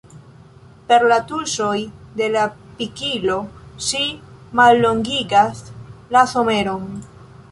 [0.91, 1.75] Per la tuŝoj
[2.21, 2.45] de la
[2.79, 3.37] pikilo
[3.89, 4.01] ŝi
[4.61, 5.63] mallongigas
[6.17, 6.89] la someron.